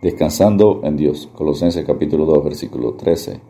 [0.00, 1.28] Descansando en Dios.
[1.34, 3.40] Colosenses capítulo 2, versículo 13.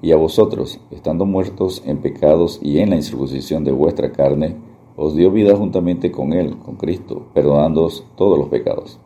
[0.00, 4.54] Y a vosotros, estando muertos en pecados y en la incircuncisión de vuestra carne,
[4.94, 9.00] os dio vida juntamente con Él, con Cristo, perdonándoos todos los pecados.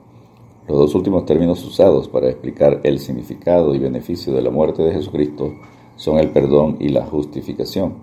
[0.68, 4.93] Los dos últimos términos usados para explicar el significado y beneficio de la muerte de
[4.93, 5.50] Jesucristo
[5.96, 7.95] son el perdón y la justificación.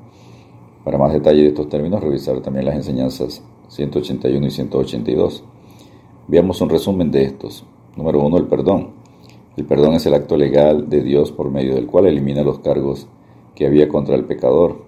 [0.84, 5.44] Para más detalle de estos términos, revisar también las enseñanzas 181 y 182.
[6.28, 7.64] Veamos un resumen de estos.
[7.96, 8.92] Número uno, el perdón.
[9.58, 13.08] El perdón es el acto legal de Dios por medio del cual elimina los cargos
[13.56, 14.84] que había contra el pecador,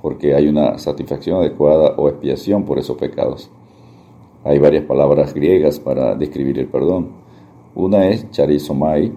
[0.00, 3.50] porque hay una satisfacción adecuada o expiación por esos pecados.
[4.44, 7.08] Hay varias palabras griegas para describir el perdón.
[7.74, 9.12] Una es charizomai,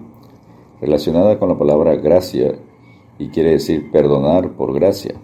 [0.80, 2.58] relacionada con la palabra gracia
[3.18, 5.14] y quiere decir perdonar por gracia.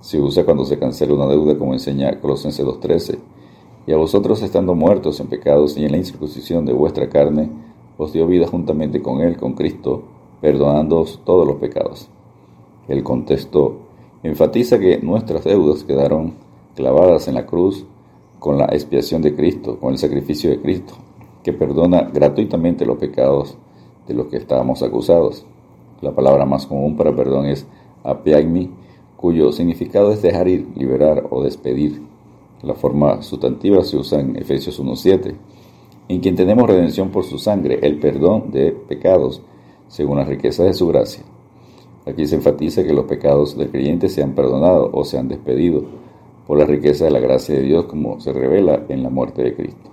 [0.00, 3.18] Se usa cuando se cancela una deuda, como enseña Colosenses 2.13
[3.86, 7.50] y a vosotros estando muertos en pecados y en la incircuncisión de vuestra carne,
[7.98, 10.02] os dio vida juntamente con Él, con Cristo,
[10.40, 12.08] perdonándoos todos los pecados.
[12.88, 13.76] El contexto
[14.22, 16.34] enfatiza que nuestras deudas quedaron
[16.74, 17.86] clavadas en la cruz
[18.38, 20.94] con la expiación de Cristo, con el sacrificio de Cristo,
[21.42, 23.56] que perdona gratuitamente los pecados
[24.06, 25.46] de los que estábamos acusados.
[26.00, 27.66] La palabra más común para perdón es
[28.02, 28.70] apiagmi,
[29.16, 32.02] cuyo significado es dejar ir, liberar o despedir.
[32.62, 35.34] La forma sustantiva se usa en Efesios 1.7,
[36.06, 39.42] en quien tenemos redención por su sangre, el perdón de pecados,
[39.88, 41.24] según la riqueza de su gracia.
[42.06, 45.82] Aquí se enfatiza que los pecados del creyente sean perdonados o sean despedidos
[46.46, 49.56] por la riqueza de la gracia de Dios como se revela en la muerte de
[49.56, 49.90] Cristo.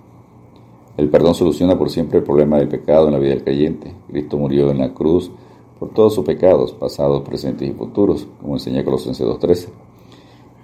[0.96, 3.94] El perdón soluciona por siempre el problema del pecado en la vida del creyente.
[4.08, 5.32] Cristo murió en la cruz
[5.80, 9.89] por todos sus pecados, pasados, presentes y futuros, como enseña Colosenses 2.13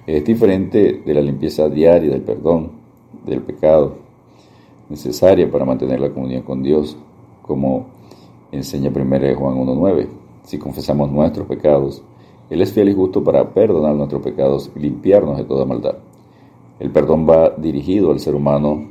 [0.08, 2.72] es diferente de la limpieza diaria del perdón,
[3.26, 3.96] del pecado,
[4.88, 6.96] necesaria para mantener la comunión con Dios,
[7.42, 7.88] como
[8.52, 9.04] enseña 1
[9.36, 10.08] Juan 1.9.
[10.44, 12.04] Si confesamos nuestros pecados,
[12.52, 15.96] Él es fiel y justo para perdonar nuestros pecados y limpiarnos de toda maldad.
[16.80, 18.86] El perdón va dirigido al ser humano,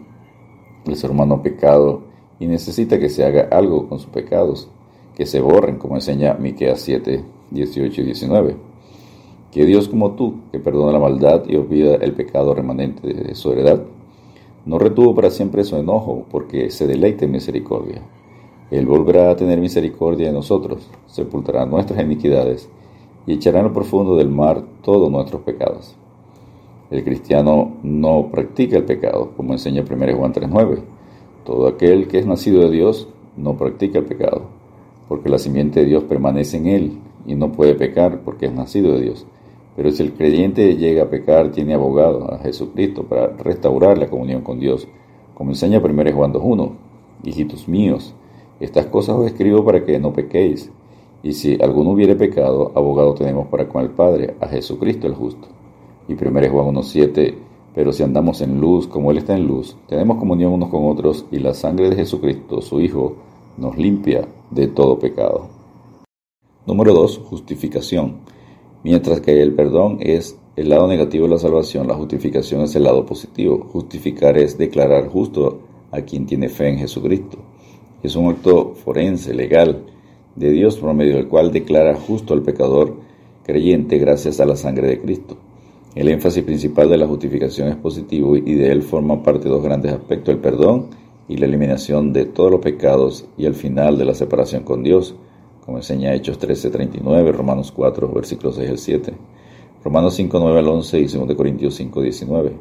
[0.84, 2.02] el ser humano pecado,
[2.40, 4.68] y necesita que se haga algo con sus pecados,
[5.14, 8.73] que se borren, como enseña Miqueas 7, 18 y 19
[9.54, 13.52] que Dios como tú, que perdona la maldad y olvida el pecado remanente de su
[13.52, 13.84] heredad,
[14.66, 18.02] no retuvo para siempre su enojo, porque se deleite en misericordia.
[18.72, 22.68] Él volverá a tener misericordia de nosotros, sepultará nuestras iniquidades
[23.28, 25.94] y echará en lo profundo del mar todos nuestros pecados.
[26.90, 30.80] El cristiano no practica el pecado, como enseña 1 Juan 3.9.
[31.44, 33.06] Todo aquel que es nacido de Dios
[33.36, 34.46] no practica el pecado,
[35.08, 38.94] porque la simiente de Dios permanece en él y no puede pecar porque es nacido
[38.94, 39.26] de Dios.
[39.76, 44.42] Pero si el creyente llega a pecar, tiene abogado a Jesucristo para restaurar la comunión
[44.42, 44.86] con Dios,
[45.34, 46.72] como enseña 1 Juan 2.1.
[47.24, 48.14] Hijitos míos,
[48.60, 50.70] estas cosas os escribo para que no pequéis.
[51.22, 55.48] Y si alguno hubiere pecado, abogado tenemos para con el Padre, a Jesucristo el justo.
[56.06, 57.34] Y 1 Juan 1.7,
[57.74, 61.26] pero si andamos en luz como Él está en luz, tenemos comunión unos con otros,
[61.32, 63.16] y la sangre de Jesucristo, su Hijo,
[63.56, 65.48] nos limpia de todo pecado.
[66.66, 67.18] Número 2.
[67.24, 68.16] Justificación.
[68.84, 72.82] Mientras que el perdón es el lado negativo de la salvación, la justificación es el
[72.82, 73.66] lado positivo.
[73.72, 77.38] Justificar es declarar justo a quien tiene fe en Jesucristo.
[78.02, 79.86] Es un acto forense, legal,
[80.36, 82.96] de Dios por medio del cual declara justo al pecador
[83.42, 85.38] creyente gracias a la sangre de Cristo.
[85.94, 89.92] El énfasis principal de la justificación es positivo y de él forman parte dos grandes
[89.92, 90.88] aspectos, el perdón
[91.26, 95.14] y la eliminación de todos los pecados y el final de la separación con Dios
[95.64, 99.14] como enseña Hechos 13:39, Romanos 4, versículos 6 al 7,
[99.82, 102.52] Romanos 5, 9 al 11 y 2 Corintios 5, 19.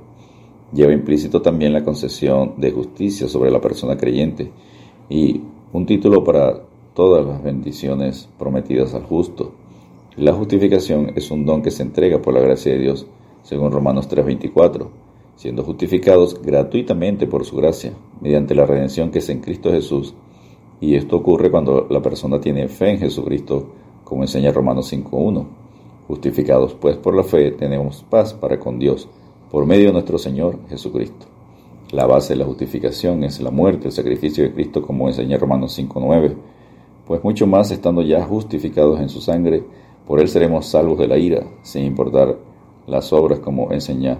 [0.74, 4.52] Lleva implícito también la concesión de justicia sobre la persona creyente
[5.10, 5.42] y
[5.72, 6.62] un título para
[6.94, 9.52] todas las bendiciones prometidas al justo.
[10.16, 13.06] La justificación es un don que se entrega por la gracia de Dios,
[13.44, 14.88] según Romanos 3:24,
[15.36, 20.16] siendo justificados gratuitamente por su gracia, mediante la redención que es en Cristo Jesús
[20.84, 23.68] y esto ocurre cuando la persona tiene fe en Jesucristo,
[24.04, 25.46] como enseña Romanos 5.1.
[26.10, 29.08] Justificados pues por la fe tenemos paz para con Dios,
[29.50, 31.26] por medio de nuestro Señor Jesucristo.
[31.92, 35.80] La base de la justificación es la muerte, el sacrificio de Cristo, como enseña Romanos
[35.80, 36.36] 5.9.
[37.08, 39.64] Pues mucho más estando ya justificados en su sangre,
[40.06, 42.38] por él seremos salvos de la ira, sin importar
[42.88, 44.20] las obras, como enseña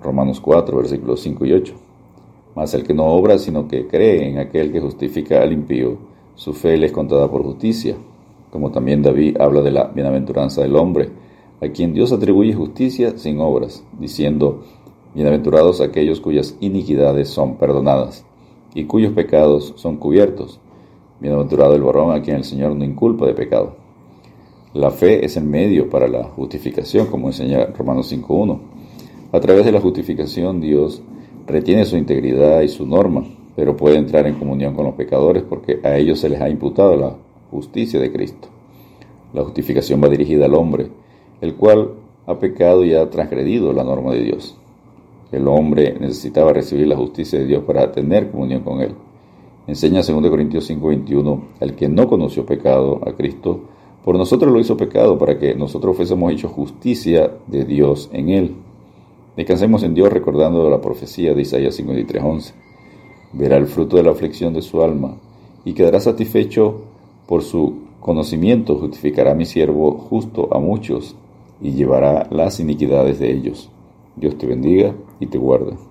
[0.00, 1.87] Romanos 4, versículos 5 y 8.
[2.58, 5.96] Mas el que no obra, sino que cree en aquel que justifica al impío,
[6.34, 7.94] su fe le es contada por justicia.
[8.50, 11.08] Como también David habla de la bienaventuranza del hombre,
[11.62, 14.64] a quien Dios atribuye justicia sin obras, diciendo,
[15.14, 18.24] Bienaventurados aquellos cuyas iniquidades son perdonadas
[18.74, 20.58] y cuyos pecados son cubiertos.
[21.20, 23.76] Bienaventurado el varón a quien el Señor no inculpa de pecado.
[24.74, 28.58] La fe es el medio para la justificación, como enseña Romanos 5.1.
[29.30, 31.04] A través de la justificación Dios
[31.48, 33.24] retiene su integridad y su norma,
[33.56, 36.96] pero puede entrar en comunión con los pecadores porque a ellos se les ha imputado
[36.96, 37.16] la
[37.50, 38.48] justicia de Cristo.
[39.32, 40.88] La justificación va dirigida al hombre,
[41.40, 41.92] el cual
[42.26, 44.56] ha pecado y ha transgredido la norma de Dios.
[45.32, 48.94] El hombre necesitaba recibir la justicia de Dios para tener comunión con Él.
[49.66, 53.60] Enseña 2 Corintios 5:21, el que no conoció pecado a Cristo,
[54.04, 58.54] por nosotros lo hizo pecado para que nosotros fuésemos hechos justicia de Dios en Él.
[59.38, 62.54] Descansemos en Dios recordando la profecía de Isaías 53:11.
[63.32, 65.14] Verá el fruto de la aflicción de su alma
[65.64, 66.80] y quedará satisfecho
[67.28, 71.14] por su conocimiento, justificará a mi siervo justo a muchos
[71.60, 73.70] y llevará las iniquidades de ellos.
[74.16, 75.88] Dios te bendiga y te guarde.